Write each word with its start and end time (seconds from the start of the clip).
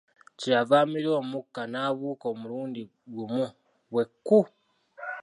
Kye 0.37 0.49
yava 0.55 0.75
amira 0.83 1.09
omukka 1.21 1.61
n'abuuka 1.67 2.25
omulundi 2.33 2.81
gumu 3.15 3.45
bwe 3.91 4.03
kku! 4.25 4.39